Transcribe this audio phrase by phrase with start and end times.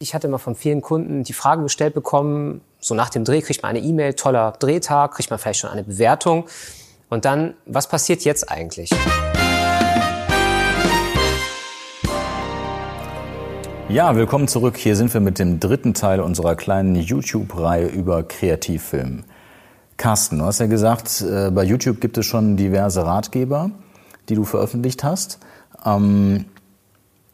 [0.00, 3.64] Ich hatte immer von vielen Kunden die Frage gestellt bekommen, so nach dem Dreh kriegt
[3.64, 6.46] man eine E-Mail, toller Drehtag, kriegt man vielleicht schon eine Bewertung.
[7.08, 8.90] Und dann, was passiert jetzt eigentlich?
[13.88, 14.76] Ja, willkommen zurück.
[14.76, 19.24] Hier sind wir mit dem dritten Teil unserer kleinen YouTube-Reihe über Kreativfilm.
[19.96, 23.72] Carsten, du hast ja gesagt, äh, bei YouTube gibt es schon diverse Ratgeber,
[24.28, 25.40] die du veröffentlicht hast.
[25.84, 26.44] Ähm,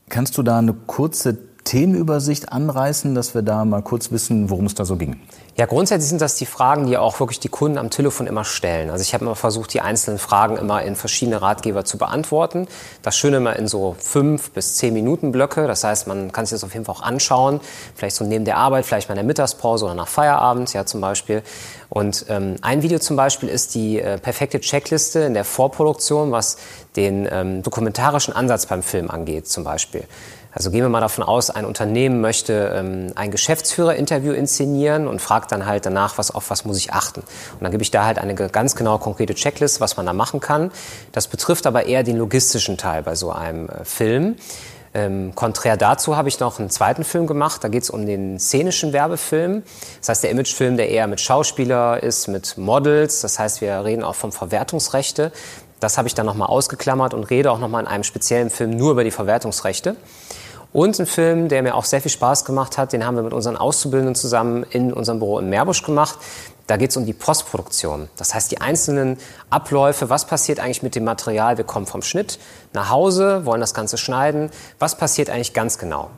[0.08, 1.36] kannst du da eine kurze
[1.74, 5.16] Themenübersicht anreißen, dass wir da mal kurz wissen, worum es da so ging?
[5.56, 8.90] Ja, grundsätzlich sind das die Fragen, die auch wirklich die Kunden am Telefon immer stellen.
[8.90, 12.68] Also ich habe immer versucht, die einzelnen Fragen immer in verschiedene Ratgeber zu beantworten.
[13.02, 15.66] Das Schöne immer in so fünf bis zehn Minuten Blöcke.
[15.66, 17.60] Das heißt, man kann sich das auf jeden Fall auch anschauen.
[17.96, 21.00] Vielleicht so neben der Arbeit, vielleicht mal in der Mittagspause oder nach Feierabend, ja zum
[21.00, 21.42] Beispiel.
[21.88, 26.56] Und ähm, ein Video zum Beispiel ist die äh, perfekte Checkliste in der Vorproduktion, was
[26.94, 30.04] den ähm, dokumentarischen Ansatz beim Film angeht zum Beispiel.
[30.54, 35.50] Also gehen wir mal davon aus, ein Unternehmen möchte ähm, ein Geschäftsführerinterview inszenieren und fragt
[35.52, 37.20] dann halt danach, was, auf was muss ich achten.
[37.20, 40.40] Und dann gebe ich da halt eine ganz genau konkrete Checklist, was man da machen
[40.40, 40.70] kann.
[41.12, 44.36] Das betrifft aber eher den logistischen Teil bei so einem äh, Film.
[44.96, 47.64] Ähm, konträr dazu habe ich noch einen zweiten Film gemacht.
[47.64, 49.64] Da geht es um den szenischen Werbefilm.
[49.98, 53.20] Das heißt, der Imagefilm, der eher mit Schauspieler ist, mit Models.
[53.20, 55.32] Das heißt, wir reden auch vom Verwertungsrechte.
[55.84, 58.92] Das habe ich dann nochmal ausgeklammert und rede auch nochmal in einem speziellen Film nur
[58.92, 59.96] über die Verwertungsrechte.
[60.72, 63.34] Und ein Film, der mir auch sehr viel Spaß gemacht hat, den haben wir mit
[63.34, 66.18] unseren Auszubildenden zusammen in unserem Büro in Meerbusch gemacht.
[66.68, 68.08] Da geht es um die Postproduktion.
[68.16, 69.18] Das heißt, die einzelnen
[69.50, 71.58] Abläufe, was passiert eigentlich mit dem Material?
[71.58, 72.38] Wir kommen vom Schnitt
[72.72, 74.48] nach Hause, wollen das Ganze schneiden.
[74.78, 76.08] Was passiert eigentlich ganz genau?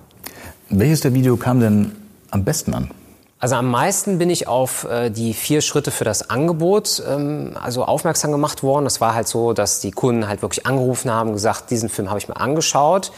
[0.70, 1.96] Welches der Video kam denn
[2.30, 2.92] am besten an?
[3.38, 7.84] Also am meisten bin ich auf äh, die vier Schritte für das Angebot ähm, also
[7.84, 8.84] aufmerksam gemacht worden.
[8.84, 12.18] Das war halt so, dass die Kunden halt wirklich angerufen haben, gesagt, diesen Film habe
[12.18, 13.12] ich mir angeschaut.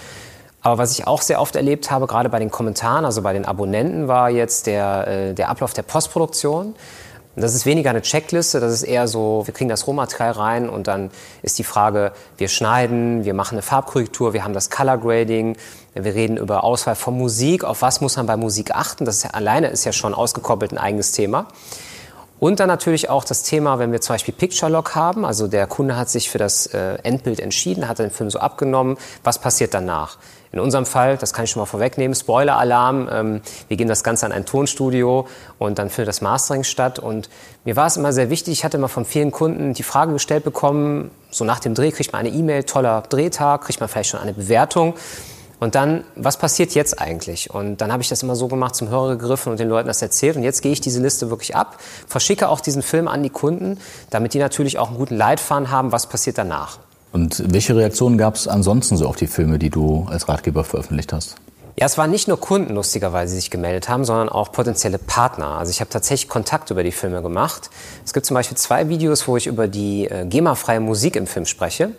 [0.61, 3.45] Aber was ich auch sehr oft erlebt habe, gerade bei den Kommentaren, also bei den
[3.45, 6.75] Abonnenten, war jetzt der, äh, der Ablauf der Postproduktion.
[7.41, 10.89] Das ist weniger eine Checkliste, das ist eher so, wir kriegen das Rohmaterial rein und
[10.89, 11.11] dann
[11.43, 15.57] ist die Frage, wir schneiden, wir machen eine Farbkorrektur, wir haben das Color Grading,
[15.95, 19.69] wir reden über Auswahl von Musik, auf was muss man bei Musik achten, das alleine
[19.69, 21.47] ist ja schon ausgekoppelt ein eigenes Thema.
[22.41, 25.67] Und dann natürlich auch das Thema, wenn wir zum Beispiel Picture Lock haben, also der
[25.67, 29.75] Kunde hat sich für das äh, Endbild entschieden, hat den Film so abgenommen, was passiert
[29.75, 30.19] danach?
[30.51, 34.25] In unserem Fall, das kann ich schon mal vorwegnehmen, Spoiler-Alarm, ähm, wir gehen das Ganze
[34.25, 35.27] an ein Tonstudio
[35.59, 36.99] und dann findet das Mastering statt.
[36.99, 37.29] Und
[37.65, 40.45] mir war es immer sehr wichtig, ich hatte immer von vielen Kunden die Frage gestellt
[40.45, 44.21] bekommen, so nach dem Dreh kriegt man eine E-Mail, toller Drehtag, kriegt man vielleicht schon
[44.21, 44.95] eine Bewertung.
[45.61, 47.51] Und dann, was passiert jetzt eigentlich?
[47.51, 50.03] Und dann habe ich das immer so gemacht, zum Hörer gegriffen und den Leuten das
[50.03, 50.37] erzählt.
[50.37, 53.79] Und jetzt gehe ich diese Liste wirklich ab, verschicke auch diesen Film an die Kunden,
[54.11, 56.79] damit die natürlich auch einen guten Leitfaden haben, was passiert danach.
[57.11, 61.13] Und welche Reaktionen gab es ansonsten so auf die Filme, die du als Ratgeber veröffentlicht
[61.13, 61.37] hast?
[61.79, 65.59] Ja, es waren nicht nur Kunden lustigerweise, die sich gemeldet haben, sondern auch potenzielle Partner.
[65.59, 67.71] Also ich habe tatsächlich Kontakt über die Filme gemacht.
[68.05, 71.47] Es gibt zum Beispiel zwei Videos, wo ich über die äh, GEMA-freie Musik im Film
[71.47, 71.91] spreche.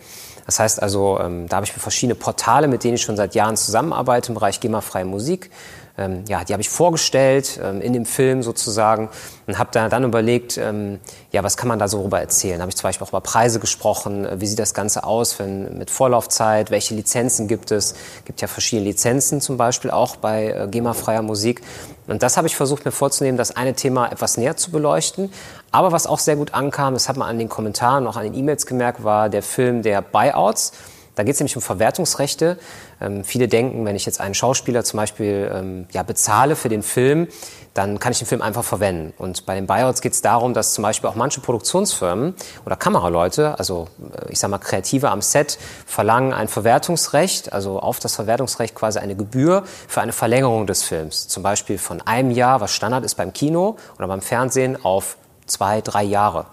[0.50, 3.56] Das heißt also, ähm, da habe ich verschiedene Portale, mit denen ich schon seit Jahren
[3.56, 5.52] zusammenarbeite im Bereich GEMA-freie Musik.
[6.00, 9.10] Ähm, ja, die habe ich vorgestellt ähm, in dem Film sozusagen
[9.48, 11.00] und habe da dann überlegt, ähm,
[11.32, 12.62] ja, was kann man da so darüber erzählen?
[12.62, 15.78] Habe ich zum Beispiel auch über Preise gesprochen, äh, wie sieht das Ganze aus wenn,
[15.78, 17.96] mit Vorlaufzeit, welche Lizenzen gibt es?
[18.26, 21.62] gibt ja verschiedene Lizenzen zum Beispiel auch bei äh, GEMA-freier Musik.
[22.08, 25.32] Und das habe ich versucht mir vorzunehmen, das eine Thema etwas näher zu beleuchten.
[25.72, 28.34] Aber was auch sehr gut ankam, das hat man an den Kommentaren, auch an den
[28.34, 30.72] E-Mails gemerkt, war der Film der Buyouts.
[31.20, 32.58] Da geht es nämlich um Verwertungsrechte.
[33.02, 36.82] Ähm, viele denken, wenn ich jetzt einen Schauspieler zum Beispiel ähm, ja, bezahle für den
[36.82, 37.28] Film,
[37.74, 39.14] dann kann ich den Film einfach verwenden.
[39.18, 42.36] Und bei den Buyouts geht es darum, dass zum Beispiel auch manche Produktionsfirmen
[42.66, 48.00] oder Kameraleute, also äh, ich sage mal Kreative am Set, verlangen ein Verwertungsrecht, also auf
[48.00, 51.28] das Verwertungsrecht quasi eine Gebühr für eine Verlängerung des Films.
[51.28, 55.82] Zum Beispiel von einem Jahr, was Standard ist beim Kino oder beim Fernsehen, auf zwei,
[55.82, 56.46] drei Jahre.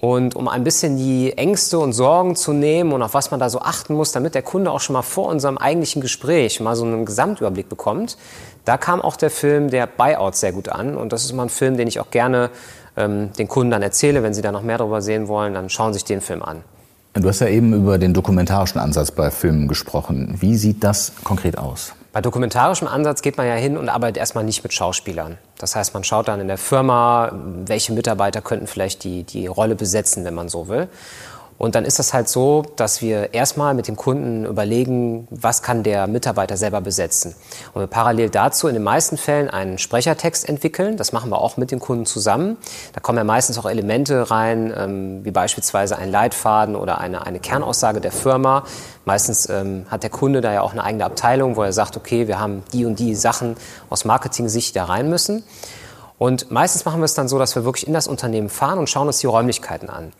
[0.00, 3.50] Und um ein bisschen die Ängste und Sorgen zu nehmen und auf was man da
[3.50, 6.84] so achten muss, damit der Kunde auch schon mal vor unserem eigentlichen Gespräch mal so
[6.84, 8.16] einen Gesamtüberblick bekommt,
[8.64, 10.94] da kam auch der Film der Buyout sehr gut an.
[10.96, 12.50] Und das ist mal ein Film, den ich auch gerne
[12.96, 14.22] ähm, den Kunden dann erzähle.
[14.22, 16.58] Wenn sie da noch mehr darüber sehen wollen, dann schauen Sie sich den Film an.
[17.14, 20.36] Du hast ja eben über den dokumentarischen Ansatz bei Filmen gesprochen.
[20.38, 21.92] Wie sieht das konkret aus?
[22.18, 25.38] Bei dokumentarischem Ansatz geht man ja hin und arbeitet erstmal nicht mit Schauspielern.
[25.56, 27.30] Das heißt, man schaut dann in der Firma,
[27.64, 30.88] welche Mitarbeiter könnten vielleicht die, die Rolle besetzen, wenn man so will.
[31.58, 35.82] Und dann ist es halt so, dass wir erstmal mit dem Kunden überlegen, was kann
[35.82, 37.34] der Mitarbeiter selber besetzen.
[37.74, 40.96] Und wir parallel dazu in den meisten Fällen einen Sprechertext entwickeln.
[40.96, 42.56] Das machen wir auch mit dem Kunden zusammen.
[42.92, 47.40] Da kommen ja meistens auch Elemente rein, ähm, wie beispielsweise ein Leitfaden oder eine, eine
[47.40, 48.62] Kernaussage der Firma.
[49.04, 52.28] Meistens ähm, hat der Kunde da ja auch eine eigene Abteilung, wo er sagt, okay,
[52.28, 53.56] wir haben die und die Sachen
[53.90, 55.42] aus Marketing-Sicht da rein müssen.
[56.18, 58.88] Und meistens machen wir es dann so, dass wir wirklich in das Unternehmen fahren und
[58.88, 60.12] schauen uns die Räumlichkeiten an.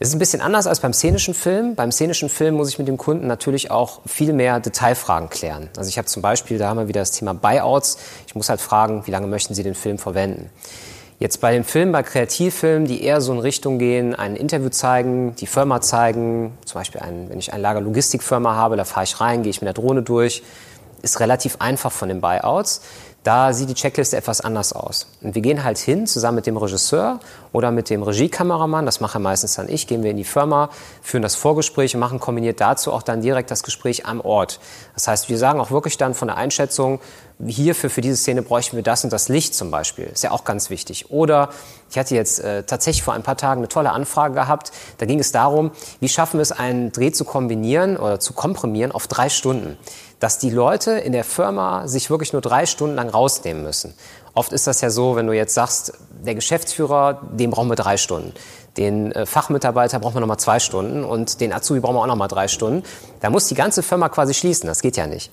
[0.00, 1.76] Es ist ein bisschen anders als beim szenischen Film.
[1.76, 5.70] Beim szenischen Film muss ich mit dem Kunden natürlich auch viel mehr Detailfragen klären.
[5.76, 7.98] Also ich habe zum Beispiel, da haben wir wieder das Thema Buyouts.
[8.26, 10.50] Ich muss halt fragen, wie lange möchten Sie den Film verwenden?
[11.20, 15.36] Jetzt bei den Filmen, bei Kreativfilmen, die eher so in Richtung gehen, ein Interview zeigen,
[15.36, 19.44] die Firma zeigen, zum Beispiel ein, wenn ich eine Lagerlogistikfirma habe, da fahre ich rein,
[19.44, 20.42] gehe ich mit der Drohne durch,
[21.02, 22.80] ist relativ einfach von den Buyouts.
[23.24, 25.06] Da sieht die Checkliste etwas anders aus.
[25.22, 27.20] Und wir gehen halt hin, zusammen mit dem Regisseur
[27.52, 30.68] oder mit dem Regiekameramann, das mache meistens dann ich, gehen wir in die Firma,
[31.00, 34.60] führen das Vorgespräch und machen kombiniert dazu auch dann direkt das Gespräch am Ort.
[34.92, 37.00] Das heißt, wir sagen auch wirklich dann von der Einschätzung,
[37.46, 40.06] hierfür, für diese Szene bräuchten wir das und das Licht zum Beispiel.
[40.06, 41.10] Ist ja auch ganz wichtig.
[41.10, 41.50] Oder
[41.90, 44.72] ich hatte jetzt äh, tatsächlich vor ein paar Tagen eine tolle Anfrage gehabt.
[44.98, 45.70] Da ging es darum,
[46.00, 49.76] wie schaffen wir es, einen Dreh zu kombinieren oder zu komprimieren auf drei Stunden
[50.20, 53.92] dass die Leute in der Firma sich wirklich nur drei Stunden lang rausnehmen müssen.
[54.34, 57.96] Oft ist das ja so, wenn du jetzt sagst, der Geschäftsführer, den brauchen wir drei
[57.96, 58.32] Stunden.
[58.76, 62.26] Den äh, Fachmitarbeiter brauchen wir nochmal zwei Stunden und den Azubi brauchen wir auch nochmal
[62.26, 62.82] drei Stunden.
[63.20, 64.66] Da muss die ganze Firma quasi schließen.
[64.66, 65.30] Das geht ja nicht.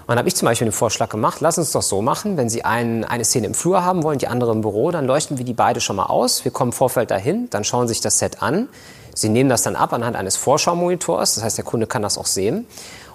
[0.00, 2.48] Und dann habe ich zum Beispiel den Vorschlag gemacht, lass uns doch so machen, wenn
[2.48, 5.44] Sie einen, eine Szene im Flur haben wollen, die andere im Büro, dann leuchten wir
[5.44, 6.44] die beide schon mal aus.
[6.44, 8.68] Wir kommen im Vorfeld dahin, dann schauen sich das Set an.
[9.14, 12.26] Sie nehmen das dann ab anhand eines Vorschaumonitors, das heißt, der Kunde kann das auch
[12.26, 12.66] sehen.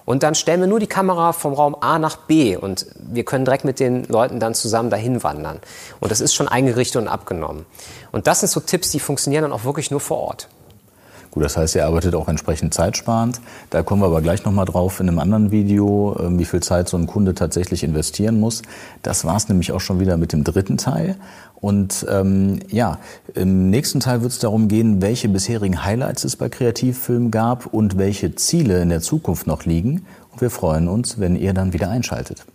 [0.06, 3.44] Und dann stellen wir nur die Kamera vom Raum A nach B und wir können
[3.44, 5.60] direkt mit den Leuten dann zusammen dahin wandern.
[6.00, 7.66] Und das ist schon eingerichtet und abgenommen.
[8.12, 10.48] Und das sind so Tipps, die funktionieren dann auch wirklich nur vor Ort.
[11.36, 13.42] Gut, das heißt, ihr arbeitet auch entsprechend zeitsparend.
[13.70, 16.88] Da kommen wir aber gleich nochmal drauf in einem anderen Video, ähm, wie viel Zeit
[16.88, 18.62] so ein Kunde tatsächlich investieren muss.
[19.04, 21.18] Das war es nämlich auch schon wieder mit dem dritten Teil.
[21.56, 23.00] Und ähm, ja,
[23.34, 27.98] im nächsten Teil wird es darum gehen, welche bisherigen Highlights es bei Kreativfilmen gab und
[27.98, 30.06] welche Ziele in der Zukunft noch liegen.
[30.32, 32.46] Und wir freuen uns, wenn ihr dann wieder einschaltet.